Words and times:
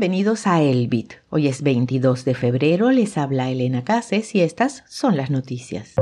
Bienvenidos 0.00 0.46
a 0.46 0.62
Elbit. 0.62 1.12
Hoy 1.28 1.46
es 1.46 1.60
22 1.60 2.24
de 2.24 2.34
febrero, 2.34 2.90
les 2.90 3.18
habla 3.18 3.50
Elena 3.50 3.84
Cases 3.84 4.34
y 4.34 4.40
estas 4.40 4.82
son 4.88 5.14
las 5.14 5.28
noticias. 5.28 5.92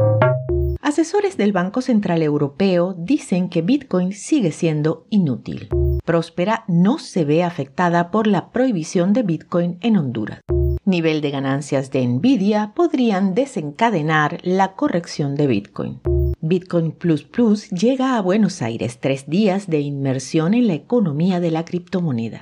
Asesores 0.81 1.37
del 1.37 1.53
Banco 1.53 1.81
Central 1.81 2.23
Europeo 2.23 2.95
dicen 2.97 3.49
que 3.49 3.61
Bitcoin 3.61 4.13
sigue 4.13 4.53
siendo 4.53 5.05
inútil. 5.11 5.69
Próspera 6.05 6.63
no 6.69 7.01
se 7.01 7.25
ve 7.25 7.43
afectada 7.43 8.13
por 8.13 8.29
la 8.29 8.51
prohibición 8.51 9.13
de 9.13 9.25
Bitcoin 9.25 9.79
en 9.81 9.97
Honduras. 9.97 10.43
Nivel 10.85 11.21
de 11.21 11.33
ganancias 11.33 11.91
de 11.91 12.07
Nvidia 12.07 12.75
podrían 12.77 13.35
desencadenar 13.35 14.39
la 14.45 14.77
corrección 14.77 15.35
de 15.35 15.49
Bitcoin. 15.49 16.01
Bitcoin 16.41 16.93
Plus 16.93 17.25
Plus 17.25 17.69
llega 17.71 18.17
a 18.17 18.23
Buenos 18.23 18.63
Aires 18.63 19.01
tres 19.01 19.29
días 19.29 19.67
de 19.67 19.81
inmersión 19.81 20.55
en 20.55 20.69
la 20.69 20.75
economía 20.75 21.41
de 21.41 21.51
la 21.51 21.65
criptomoneda. 21.65 22.39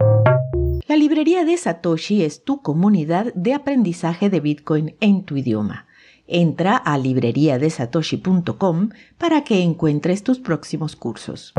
La 0.89 0.95
librería 0.95 1.45
de 1.45 1.57
Satoshi 1.57 2.23
es 2.23 2.45
tu 2.45 2.63
comunidad 2.63 3.35
de 3.35 3.55
aprendizaje 3.55 4.31
de 4.31 4.39
Bitcoin 4.39 4.95
en 5.01 5.25
tu 5.25 5.37
idioma. 5.37 5.89
Entra 6.29 6.77
a 6.77 6.97
libreriadesatoshi.com 6.97 8.91
para 9.19 9.43
que 9.43 9.63
encuentres 9.63 10.23
tus 10.23 10.39
próximos 10.39 10.95
cursos. 10.95 11.55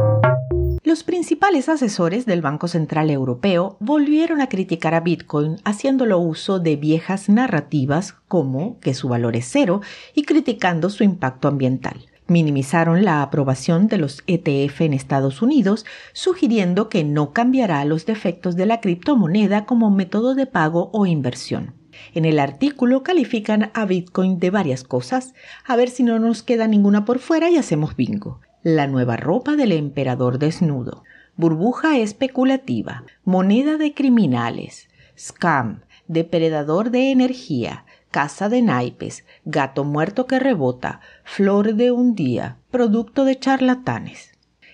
Los 0.82 1.04
principales 1.04 1.68
asesores 1.68 2.26
del 2.26 2.42
Banco 2.42 2.70
Central 2.70 3.10
Europeo 3.10 3.76
volvieron 3.82 4.40
a 4.40 4.48
criticar 4.48 4.94
a 4.94 5.02
Bitcoin 5.02 5.58
haciéndolo 5.66 6.20
uso 6.20 6.60
de 6.60 6.78
viejas 6.78 7.28
narrativas 7.28 8.16
como 8.30 8.80
que 8.80 8.94
su 8.94 9.10
valor 9.10 9.36
es 9.36 9.50
cero 9.52 9.82
y 10.16 10.24
criticando 10.24 10.90
su 10.90 11.04
impacto 11.04 11.50
ambiental 11.50 12.08
minimizaron 12.28 13.04
la 13.06 13.22
aprobación 13.22 13.88
de 13.88 13.98
los 13.98 14.24
ETF 14.28 14.82
en 14.82 14.94
Estados 14.94 15.42
Unidos, 15.42 15.86
sugiriendo 16.14 16.90
que 16.90 17.04
no 17.04 17.34
cambiará 17.34 17.84
los 17.86 18.06
defectos 18.06 18.56
de 18.56 18.66
la 18.66 18.82
criptomoneda 18.82 19.66
como 19.66 19.90
método 19.90 20.36
de 20.36 20.46
pago 20.46 20.90
o 20.94 21.06
inversión. 21.06 21.74
En 22.14 22.26
el 22.26 22.40
artículo 22.40 23.04
califican 23.04 23.72
a 23.74 23.86
Bitcoin 23.86 24.40
de 24.40 24.50
varias 24.50 24.84
cosas, 24.84 25.34
a 25.66 25.76
ver 25.76 25.90
si 25.90 26.04
no 26.04 26.20
nos 26.20 26.44
queda 26.44 26.68
ninguna 26.68 27.06
por 27.06 27.20
fuera 27.20 27.50
y 27.50 27.58
hacemos 27.58 27.96
bingo. 27.96 28.40
La 28.64 28.88
nueva 28.88 29.18
ropa 29.18 29.56
del 29.56 29.72
emperador 29.72 30.40
desnudo, 30.40 31.04
burbuja 31.36 31.98
especulativa, 31.98 33.04
moneda 33.24 33.78
de 33.78 33.94
criminales, 33.94 34.90
scam, 35.18 35.82
depredador 36.08 36.92
de 36.92 37.12
energía, 37.12 37.86
casa 38.18 38.50
de 38.50 38.64
naipes, 38.64 39.26
gato 39.46 39.84
muerto 39.84 40.26
que 40.26 40.40
rebota, 40.40 41.02
flor 41.24 41.76
de 41.76 41.92
un 41.92 42.16
día, 42.16 42.58
producto 42.72 43.26
de 43.26 43.38
charlatanes. 43.38 44.32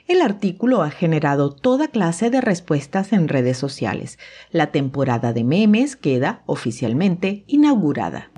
El 0.08 0.22
artículo 0.22 0.82
ha 0.82 0.90
generado 0.90 1.54
toda 1.54 1.90
clase 1.90 2.30
de 2.30 2.40
respuestas 2.40 3.12
en 3.12 3.28
redes 3.28 3.58
sociales. 3.58 4.18
La 4.52 4.68
temporada 4.68 5.34
de 5.34 5.44
memes 5.44 5.98
queda 5.98 6.44
oficialmente 6.46 7.44
inaugurada. 7.48 8.32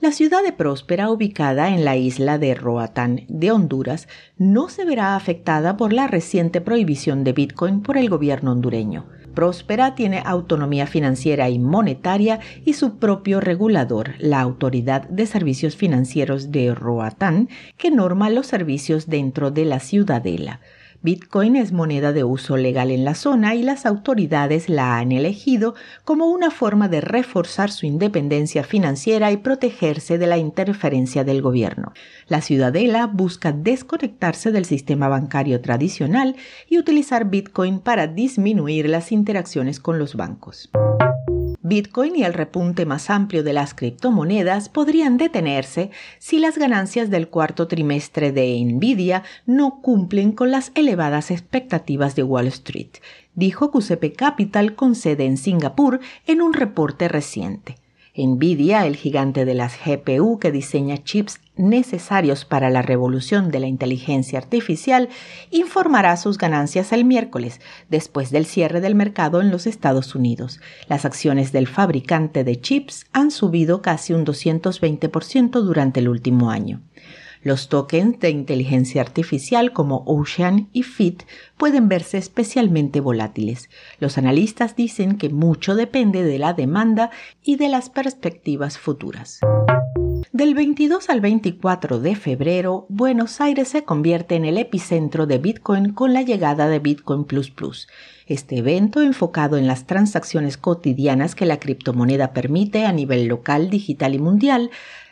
La 0.00 0.12
ciudad 0.12 0.42
de 0.42 0.52
Próspera, 0.52 1.08
ubicada 1.08 1.70
en 1.70 1.86
la 1.86 1.96
isla 1.96 2.36
de 2.36 2.54
Roatán 2.54 3.22
de 3.28 3.52
Honduras, 3.52 4.06
no 4.36 4.68
se 4.68 4.84
verá 4.84 5.16
afectada 5.16 5.78
por 5.78 5.94
la 5.94 6.08
reciente 6.08 6.60
prohibición 6.60 7.24
de 7.24 7.32
Bitcoin 7.32 7.80
por 7.80 7.96
el 7.96 8.10
gobierno 8.10 8.52
hondureño 8.52 9.06
próspera, 9.34 9.94
tiene 9.94 10.22
autonomía 10.24 10.86
financiera 10.86 11.48
y 11.48 11.58
monetaria 11.58 12.40
y 12.64 12.74
su 12.74 12.98
propio 12.98 13.40
regulador, 13.40 14.14
la 14.18 14.40
Autoridad 14.40 15.08
de 15.08 15.26
Servicios 15.26 15.76
Financieros 15.76 16.50
de 16.50 16.74
Roatán, 16.74 17.48
que 17.76 17.90
norma 17.90 18.30
los 18.30 18.46
servicios 18.46 19.08
dentro 19.08 19.50
de 19.50 19.64
la 19.64 19.80
ciudadela. 19.80 20.60
Bitcoin 21.02 21.56
es 21.56 21.72
moneda 21.72 22.12
de 22.12 22.24
uso 22.24 22.58
legal 22.58 22.90
en 22.90 23.06
la 23.06 23.14
zona 23.14 23.54
y 23.54 23.62
las 23.62 23.86
autoridades 23.86 24.68
la 24.68 24.98
han 24.98 25.12
elegido 25.12 25.74
como 26.04 26.26
una 26.26 26.50
forma 26.50 26.88
de 26.88 27.00
reforzar 27.00 27.70
su 27.70 27.86
independencia 27.86 28.64
financiera 28.64 29.32
y 29.32 29.38
protegerse 29.38 30.18
de 30.18 30.26
la 30.26 30.36
interferencia 30.36 31.24
del 31.24 31.40
gobierno. 31.40 31.94
La 32.28 32.42
ciudadela 32.42 33.06
busca 33.06 33.52
desconectarse 33.52 34.52
del 34.52 34.66
sistema 34.66 35.08
bancario 35.08 35.62
tradicional 35.62 36.36
y 36.68 36.78
utilizar 36.78 37.30
Bitcoin 37.30 37.80
para 37.80 38.06
disminuir 38.06 38.86
las 38.90 39.10
interacciones 39.10 39.80
con 39.80 39.98
los 39.98 40.16
bancos. 40.16 40.70
Bitcoin 41.70 42.16
y 42.16 42.24
el 42.24 42.34
repunte 42.34 42.84
más 42.84 43.10
amplio 43.10 43.44
de 43.44 43.52
las 43.52 43.74
criptomonedas 43.74 44.68
podrían 44.68 45.18
detenerse 45.18 45.92
si 46.18 46.40
las 46.40 46.58
ganancias 46.58 47.10
del 47.10 47.28
cuarto 47.28 47.68
trimestre 47.68 48.32
de 48.32 48.60
Nvidia 48.64 49.22
no 49.46 49.80
cumplen 49.80 50.32
con 50.32 50.50
las 50.50 50.72
elevadas 50.74 51.30
expectativas 51.30 52.16
de 52.16 52.24
Wall 52.24 52.48
Street, 52.48 52.90
dijo 53.36 53.70
QCP 53.70 54.16
Capital 54.16 54.74
con 54.74 54.96
sede 54.96 55.26
en 55.26 55.36
Singapur 55.36 56.00
en 56.26 56.42
un 56.42 56.54
reporte 56.54 57.06
reciente. 57.06 57.76
Nvidia, 58.16 58.86
el 58.86 58.96
gigante 58.96 59.44
de 59.44 59.54
las 59.54 59.74
GPU 59.84 60.38
que 60.38 60.50
diseña 60.50 60.98
chips 60.98 61.40
necesarios 61.56 62.44
para 62.44 62.70
la 62.70 62.82
revolución 62.82 63.50
de 63.50 63.60
la 63.60 63.66
inteligencia 63.66 64.38
artificial, 64.38 65.08
informará 65.50 66.16
sus 66.16 66.38
ganancias 66.38 66.92
el 66.92 67.04
miércoles, 67.04 67.60
después 67.88 68.30
del 68.30 68.46
cierre 68.46 68.80
del 68.80 68.94
mercado 68.94 69.40
en 69.40 69.50
los 69.50 69.66
Estados 69.66 70.14
Unidos. 70.14 70.60
Las 70.88 71.04
acciones 71.04 71.52
del 71.52 71.68
fabricante 71.68 72.42
de 72.44 72.60
chips 72.60 73.06
han 73.12 73.30
subido 73.30 73.82
casi 73.82 74.12
un 74.12 74.24
220% 74.24 75.60
durante 75.62 76.00
el 76.00 76.08
último 76.08 76.50
año. 76.50 76.80
Los 77.42 77.70
tokens 77.70 78.20
de 78.20 78.28
inteligencia 78.28 79.00
artificial 79.00 79.72
como 79.72 80.02
Ocean 80.06 80.68
y 80.72 80.82
Fit 80.82 81.22
pueden 81.56 81.88
verse 81.88 82.18
especialmente 82.18 83.00
volátiles. 83.00 83.70
Los 83.98 84.18
analistas 84.18 84.76
dicen 84.76 85.16
que 85.16 85.30
mucho 85.30 85.74
depende 85.74 86.22
de 86.22 86.38
la 86.38 86.52
demanda 86.52 87.10
y 87.42 87.56
de 87.56 87.70
las 87.70 87.88
perspectivas 87.88 88.78
futuras. 88.78 89.40
Del 90.32 90.54
22 90.54 91.08
al 91.08 91.20
24 91.22 91.98
de 91.98 92.14
febrero, 92.14 92.86
Buenos 92.88 93.40
Aires 93.40 93.68
se 93.68 93.84
convierte 93.84 94.36
en 94.36 94.44
el 94.44 94.58
epicentro 94.58 95.26
de 95.26 95.38
Bitcoin 95.38 95.92
con 95.92 96.12
la 96.12 96.22
llegada 96.22 96.68
de 96.68 96.78
Bitcoin 96.78 97.24
Plus 97.24 97.50
Plus. 97.50 97.88
Este 98.26 98.58
evento, 98.58 99.00
enfocado 99.00 99.56
en 99.56 99.66
las 99.66 99.86
transacciones 99.86 100.56
cotidianas 100.56 101.34
que 101.34 101.46
la 101.46 101.58
criptomoneda 101.58 102.32
permite 102.32 102.84
a 102.84 102.92
nivel 102.92 103.26
local, 103.26 103.70
digital 103.70 104.14
y 104.14 104.18
mundial, 104.18 104.70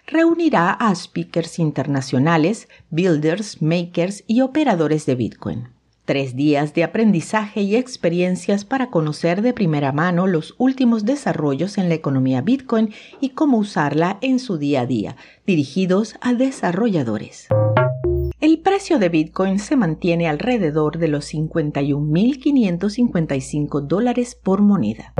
reunirá 0.08 0.72
a 0.72 0.92
speakers 0.94 1.58
internacionales, 1.58 2.68
builders, 2.90 3.60
makers 3.60 4.24
y 4.26 4.40
operadores 4.40 5.04
de 5.04 5.14
Bitcoin. 5.14 5.68
Tres 6.06 6.34
días 6.34 6.72
de 6.72 6.84
aprendizaje 6.84 7.60
y 7.60 7.76
experiencias 7.76 8.64
para 8.64 8.88
conocer 8.88 9.42
de 9.42 9.52
primera 9.52 9.92
mano 9.92 10.26
los 10.26 10.54
últimos 10.56 11.04
desarrollos 11.04 11.76
en 11.76 11.90
la 11.90 11.94
economía 11.94 12.40
Bitcoin 12.40 12.94
y 13.20 13.28
cómo 13.30 13.58
usarla 13.58 14.16
en 14.22 14.38
su 14.38 14.56
día 14.56 14.80
a 14.80 14.86
día, 14.86 15.16
dirigidos 15.46 16.14
a 16.22 16.32
desarrolladores. 16.32 17.48
El 18.40 18.60
precio 18.60 18.98
de 18.98 19.10
Bitcoin 19.10 19.58
se 19.58 19.76
mantiene 19.76 20.26
alrededor 20.26 20.96
de 20.96 21.08
los 21.08 21.34
51.555 21.34 23.82
dólares 23.82 24.38
por 24.42 24.62
moneda 24.62 25.12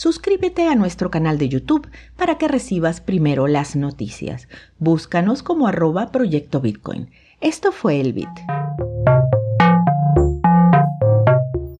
suscríbete 0.00 0.66
a 0.66 0.74
nuestro 0.76 1.10
canal 1.10 1.36
de 1.36 1.50
YouTube 1.50 1.86
para 2.16 2.38
que 2.38 2.48
recibas 2.48 3.02
primero 3.02 3.46
las 3.48 3.76
noticias. 3.76 4.48
Búscanos 4.78 5.42
como 5.42 5.66
arroba 5.66 6.10
Proyecto 6.10 6.62
Bitcoin. 6.62 7.10
Esto 7.42 7.70
fue 7.70 8.00
el 8.00 8.14
Bit. 8.14 8.30